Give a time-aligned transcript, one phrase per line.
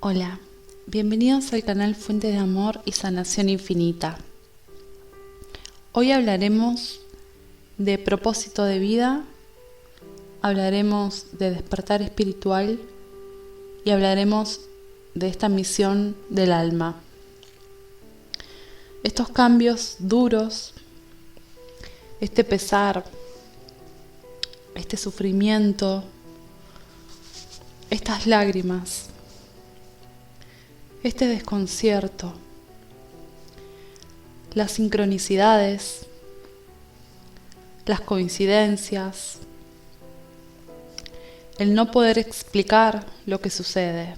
[0.00, 0.38] Hola,
[0.86, 4.16] bienvenidos al canal Fuente de Amor y Sanación Infinita.
[5.90, 7.00] Hoy hablaremos
[7.78, 9.24] de propósito de vida,
[10.40, 12.78] hablaremos de despertar espiritual
[13.84, 14.60] y hablaremos
[15.16, 17.00] de esta misión del alma.
[19.02, 20.74] Estos cambios duros,
[22.20, 23.04] este pesar,
[24.76, 26.04] este sufrimiento,
[27.90, 29.07] estas lágrimas,
[31.02, 32.32] este desconcierto,
[34.54, 36.06] las sincronicidades,
[37.86, 39.38] las coincidencias,
[41.58, 44.16] el no poder explicar lo que sucede,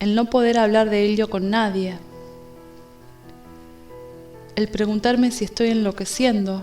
[0.00, 1.98] el no poder hablar de ello con nadie,
[4.56, 6.62] el preguntarme si estoy enloqueciendo,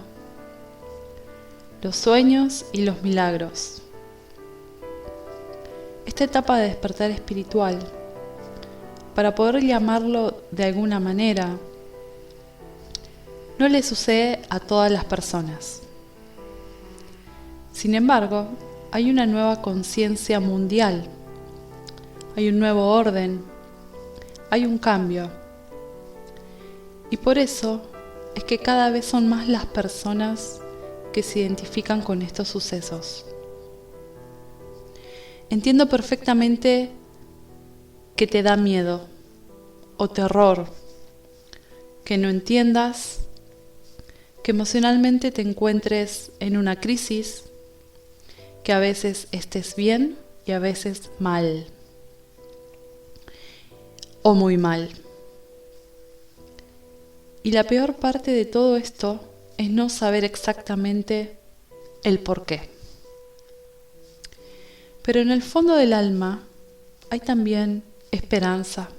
[1.81, 3.83] los sueños y los milagros
[6.09, 7.77] esta etapa de despertar espiritual,
[9.13, 11.55] para poder llamarlo de alguna manera,
[13.59, 15.81] no le sucede a todas las personas.
[17.73, 18.47] Sin embargo,
[18.91, 21.05] hay una nueva conciencia mundial,
[22.35, 23.43] hay un nuevo orden,
[24.49, 25.29] hay un cambio.
[27.11, 27.83] Y por eso
[28.33, 30.59] es que cada vez son más las personas
[31.13, 33.25] que se identifican con estos sucesos.
[35.49, 36.91] Entiendo perfectamente
[38.15, 39.07] que te da miedo
[39.97, 40.67] o terror,
[42.03, 43.21] que no entiendas,
[44.43, 47.45] que emocionalmente te encuentres en una crisis,
[48.63, 51.65] que a veces estés bien y a veces mal,
[54.21, 54.89] o muy mal.
[57.41, 59.19] Y la peor parte de todo esto
[59.57, 61.37] es no saber exactamente
[62.03, 62.78] el por qué.
[65.03, 66.43] Pero en el fondo del alma
[67.09, 68.89] hay también esperanza,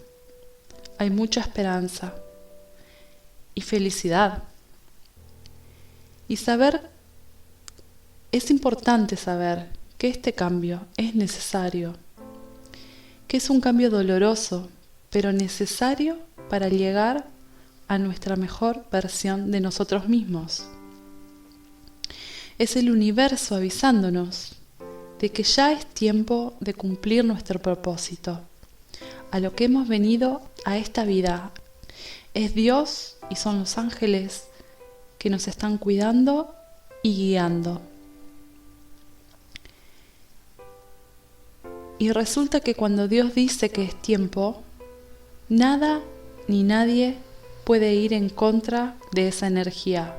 [0.98, 2.14] hay mucha esperanza
[3.54, 4.44] y felicidad.
[6.28, 6.80] Y saber,
[8.32, 9.68] es importante saber
[9.98, 11.94] que este cambio es necesario,
[13.28, 14.68] que es un cambio doloroso,
[15.10, 16.18] pero necesario
[16.48, 17.26] para llegar
[17.88, 20.64] a nuestra mejor versión de nosotros mismos.
[22.58, 24.59] Es el universo avisándonos
[25.20, 28.40] de que ya es tiempo de cumplir nuestro propósito,
[29.30, 31.52] a lo que hemos venido a esta vida.
[32.32, 34.44] Es Dios y son los ángeles
[35.18, 36.54] que nos están cuidando
[37.02, 37.82] y guiando.
[41.98, 44.62] Y resulta que cuando Dios dice que es tiempo,
[45.50, 46.00] nada
[46.48, 47.18] ni nadie
[47.64, 50.16] puede ir en contra de esa energía,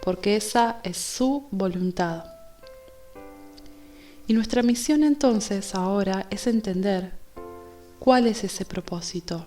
[0.00, 2.37] porque esa es su voluntad.
[4.28, 7.12] Y nuestra misión entonces ahora es entender
[7.98, 9.44] cuál es ese propósito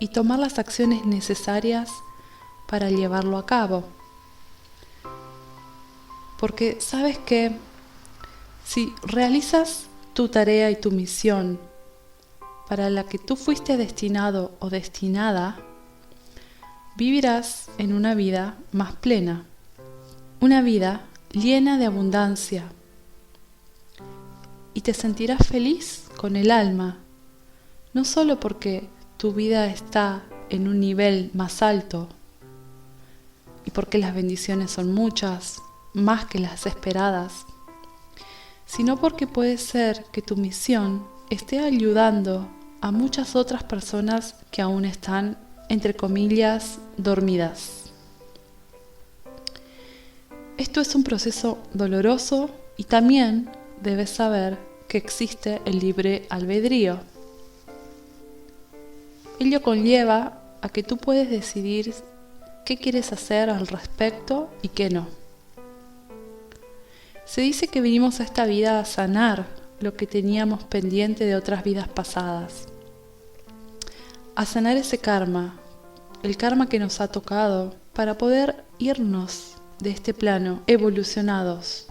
[0.00, 1.88] y tomar las acciones necesarias
[2.66, 3.84] para llevarlo a cabo.
[6.40, 7.52] Porque sabes que
[8.66, 11.60] si realizas tu tarea y tu misión
[12.68, 15.58] para la que tú fuiste destinado o destinada,
[16.96, 19.44] vivirás en una vida más plena,
[20.40, 22.64] una vida llena de abundancia,
[24.74, 26.98] y te sentirás feliz con el alma,
[27.92, 32.08] no solo porque tu vida está en un nivel más alto
[33.64, 35.62] y porque las bendiciones son muchas,
[35.94, 37.46] más que las esperadas,
[38.66, 42.48] sino porque puede ser que tu misión esté ayudando
[42.80, 47.84] a muchas otras personas que aún están, entre comillas, dormidas.
[50.58, 53.50] Esto es un proceso doloroso y también
[53.84, 54.58] debes saber
[54.88, 56.98] que existe el libre albedrío.
[59.38, 61.94] Ello conlleva a que tú puedes decidir
[62.64, 65.06] qué quieres hacer al respecto y qué no.
[67.26, 69.46] Se dice que vinimos a esta vida a sanar
[69.80, 72.66] lo que teníamos pendiente de otras vidas pasadas,
[74.34, 75.60] a sanar ese karma,
[76.22, 81.88] el karma que nos ha tocado, para poder irnos de este plano evolucionados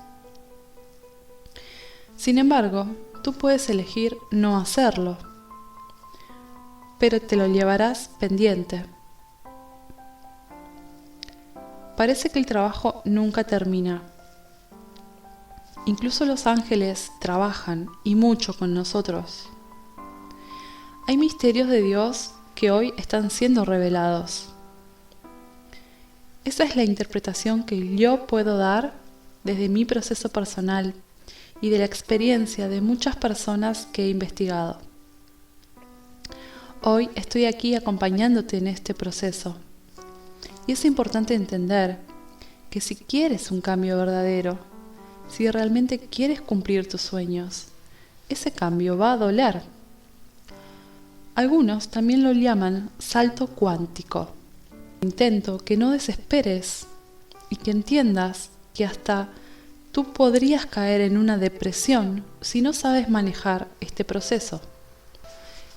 [2.24, 2.88] sin embargo,
[3.22, 5.18] tú puedes elegir no hacerlo,
[6.98, 8.86] pero te lo llevarás pendiente.
[11.98, 14.04] Parece que el trabajo nunca termina.
[15.86, 19.50] Incluso los ángeles trabajan y mucho con nosotros.
[21.10, 24.48] Hay misterios de Dios que hoy están siendo revelados.
[26.46, 28.94] Esa es la interpretación que yo puedo dar
[29.44, 30.94] desde mi proceso personal
[31.64, 34.82] y de la experiencia de muchas personas que he investigado.
[36.82, 39.56] Hoy estoy aquí acompañándote en este proceso.
[40.68, 42.00] Y es importante entender
[42.70, 44.60] que si quieres un cambio verdadero,
[45.30, 47.68] si realmente quieres cumplir tus sueños,
[48.28, 49.62] ese cambio va a doler.
[51.34, 54.34] Algunos también lo llaman salto cuántico.
[55.00, 56.88] Intento que no desesperes
[57.50, 59.30] y que entiendas que hasta
[59.94, 64.60] tú podrías caer en una depresión si no sabes manejar este proceso.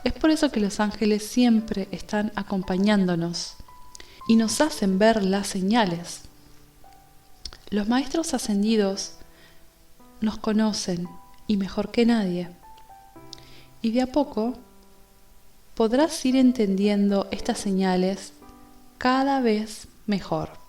[0.05, 3.57] Es por eso que los ángeles siempre están acompañándonos
[4.27, 6.23] y nos hacen ver las señales.
[7.69, 9.13] Los maestros ascendidos
[10.23, 11.07] nos conocen
[11.47, 12.49] y mejor que nadie.
[13.83, 14.55] Y de a poco
[15.75, 18.33] podrás ir entendiendo estas señales
[18.97, 20.66] cada vez mejor.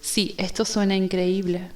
[0.00, 1.70] Sí, esto suena increíble.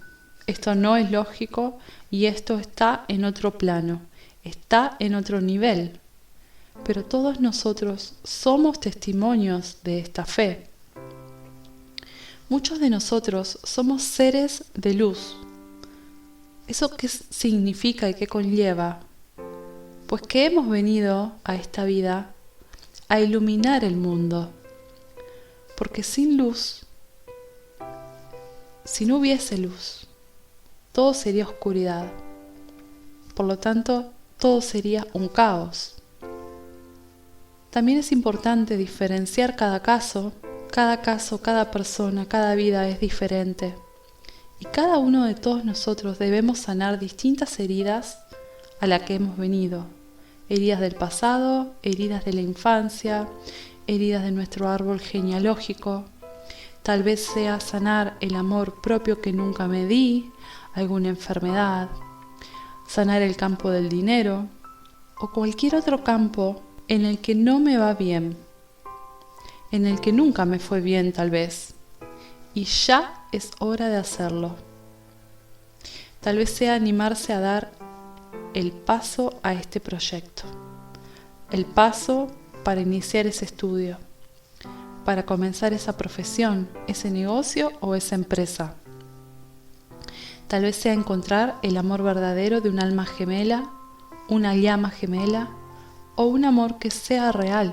[0.46, 1.78] Esto no es lógico
[2.10, 4.00] y esto está en otro plano
[4.44, 5.98] está en otro nivel.
[6.84, 10.66] Pero todos nosotros somos testimonios de esta fe.
[12.48, 15.36] Muchos de nosotros somos seres de luz.
[16.66, 19.00] ¿Eso qué significa y qué conlleva?
[20.06, 22.34] Pues que hemos venido a esta vida
[23.08, 24.50] a iluminar el mundo.
[25.76, 26.83] Porque sin luz,
[28.84, 30.06] si no hubiese luz,
[30.92, 32.06] todo sería oscuridad.
[33.34, 35.96] Por lo tanto, todo sería un caos.
[37.70, 40.32] También es importante diferenciar cada caso,
[40.70, 43.74] cada caso, cada persona, cada vida es diferente.
[44.60, 48.18] Y cada uno de todos nosotros debemos sanar distintas heridas
[48.80, 49.86] a las que hemos venido.
[50.48, 53.28] Heridas del pasado, heridas de la infancia,
[53.86, 56.04] heridas de nuestro árbol genealógico.
[56.84, 60.30] Tal vez sea sanar el amor propio que nunca me di,
[60.74, 61.88] alguna enfermedad,
[62.86, 64.48] sanar el campo del dinero
[65.18, 68.36] o cualquier otro campo en el que no me va bien,
[69.72, 71.72] en el que nunca me fue bien tal vez,
[72.52, 74.54] y ya es hora de hacerlo.
[76.20, 77.72] Tal vez sea animarse a dar
[78.52, 80.42] el paso a este proyecto,
[81.50, 82.30] el paso
[82.62, 83.96] para iniciar ese estudio,
[85.04, 88.74] para comenzar esa profesión, ese negocio o esa empresa.
[90.48, 93.70] Tal vez sea encontrar el amor verdadero de un alma gemela,
[94.28, 95.48] una llama gemela
[96.16, 97.72] o un amor que sea real.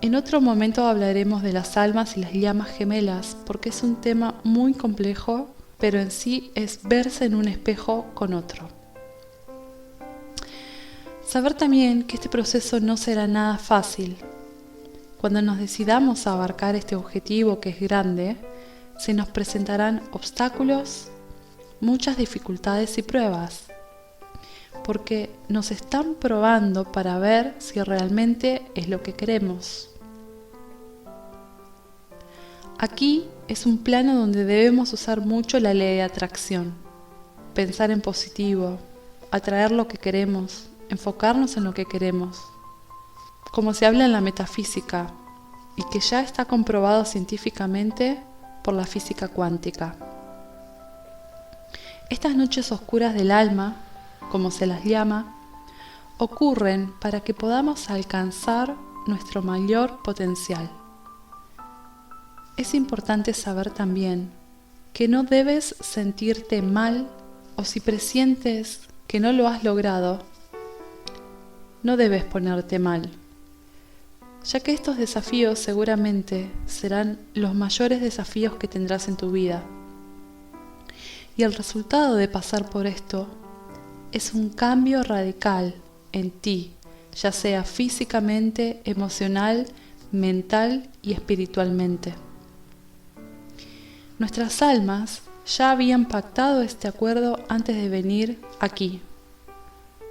[0.00, 4.34] En otro momento hablaremos de las almas y las llamas gemelas porque es un tema
[4.44, 8.68] muy complejo, pero en sí es verse en un espejo con otro.
[11.26, 14.16] Saber también que este proceso no será nada fácil.
[15.24, 18.36] Cuando nos decidamos a abarcar este objetivo que es grande,
[18.98, 21.08] se nos presentarán obstáculos,
[21.80, 23.68] muchas dificultades y pruebas,
[24.84, 29.88] porque nos están probando para ver si realmente es lo que queremos.
[32.78, 36.74] Aquí es un plano donde debemos usar mucho la ley de atracción,
[37.54, 38.78] pensar en positivo,
[39.30, 42.42] atraer lo que queremos, enfocarnos en lo que queremos.
[43.54, 45.12] Como se habla en la metafísica
[45.76, 48.20] y que ya está comprobado científicamente,
[48.64, 49.94] por la física cuántica.
[52.10, 53.76] Estas noches oscuras del alma,
[54.32, 55.36] como se las llama,
[56.18, 58.74] ocurren para que podamos alcanzar
[59.06, 60.68] nuestro mayor potencial.
[62.56, 64.32] Es importante saber también
[64.92, 67.08] que no debes sentirte mal
[67.54, 70.24] o si presientes que no lo has logrado,
[71.84, 73.12] no debes ponerte mal
[74.44, 79.62] ya que estos desafíos seguramente serán los mayores desafíos que tendrás en tu vida.
[81.36, 83.26] Y el resultado de pasar por esto
[84.12, 85.74] es un cambio radical
[86.12, 86.74] en ti,
[87.14, 89.66] ya sea físicamente, emocional,
[90.12, 92.14] mental y espiritualmente.
[94.18, 99.00] Nuestras almas ya habían pactado este acuerdo antes de venir aquí.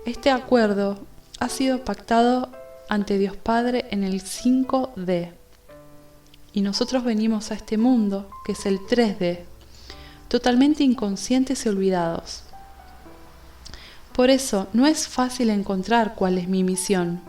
[0.06, 1.00] Este acuerdo
[1.40, 2.50] ha sido pactado
[2.90, 5.32] ante Dios Padre en el 5D.
[6.54, 9.40] Y nosotros venimos a este mundo, que es el 3D,
[10.28, 12.44] totalmente inconscientes y olvidados.
[14.14, 17.22] Por eso no es fácil encontrar cuál es mi misión.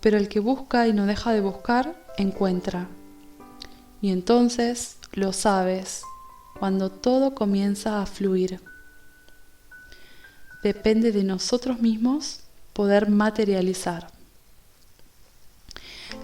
[0.00, 2.88] Pero el que busca y no deja de buscar, encuentra.
[4.02, 6.02] Y entonces lo sabes
[6.58, 8.60] cuando todo comienza a fluir.
[10.62, 12.40] Depende de nosotros mismos
[12.80, 14.06] poder materializar.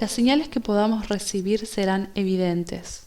[0.00, 3.02] Las señales que podamos recibir serán evidentes.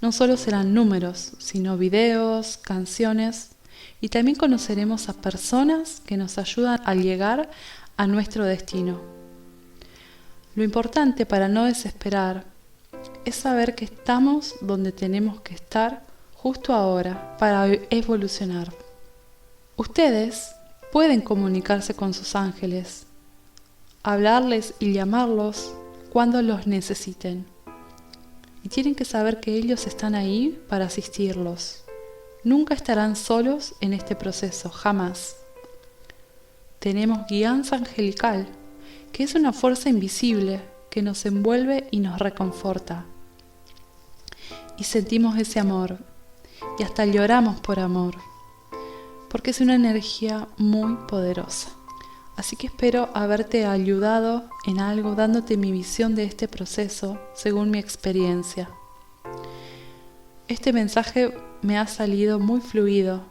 [0.00, 3.50] no solo serán números, sino videos, canciones
[4.00, 7.50] y también conoceremos a personas que nos ayudan a llegar
[7.98, 8.98] a nuestro destino.
[10.54, 12.46] Lo importante para no desesperar
[13.26, 16.02] es saber que estamos donde tenemos que estar
[16.34, 18.72] justo ahora para evolucionar.
[19.76, 20.54] Ustedes
[20.92, 23.06] pueden comunicarse con sus ángeles,
[24.02, 25.72] hablarles y llamarlos
[26.10, 27.46] cuando los necesiten.
[28.62, 31.84] Y tienen que saber que ellos están ahí para asistirlos.
[32.42, 35.36] Nunca estarán solos en este proceso, jamás.
[36.78, 38.48] Tenemos guianza angelical,
[39.12, 43.04] que es una fuerza invisible que nos envuelve y nos reconforta.
[44.76, 45.98] Y sentimos ese amor,
[46.78, 48.16] y hasta lloramos por amor,
[49.30, 51.70] porque es una energía muy poderosa.
[52.36, 57.78] Así que espero haberte ayudado en algo dándote mi visión de este proceso según mi
[57.78, 58.70] experiencia.
[60.48, 61.32] Este mensaje
[61.62, 63.22] me ha salido muy fluido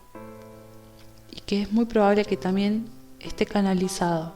[1.32, 2.88] y que es muy probable que también
[3.20, 4.34] esté canalizado.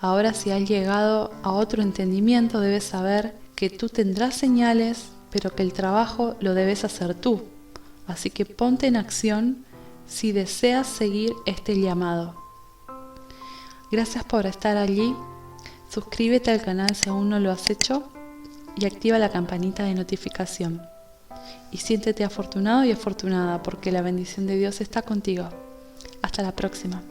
[0.00, 5.62] Ahora si has llegado a otro entendimiento debes saber que tú tendrás señales, pero que
[5.62, 7.42] el trabajo lo debes hacer tú.
[8.06, 9.66] Así que ponte en acción
[10.08, 12.34] si deseas seguir este llamado.
[13.90, 15.14] Gracias por estar allí.
[15.88, 18.08] Suscríbete al canal si aún no lo has hecho
[18.76, 20.82] y activa la campanita de notificación.
[21.70, 25.48] Y siéntete afortunado y afortunada porque la bendición de Dios está contigo.
[26.22, 27.02] Hasta la próxima.